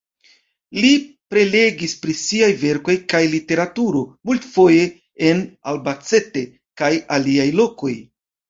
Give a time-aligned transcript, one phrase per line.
[0.83, 0.89] Li
[1.33, 4.89] prelegis pri siaj verkoj kaj literaturo multfoje
[5.29, 6.45] en Albacete
[6.83, 7.97] kaj aliaj lokoj.